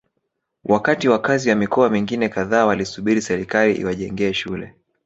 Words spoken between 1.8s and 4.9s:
mingine kadhaa walisubiri serikali iwajengee shule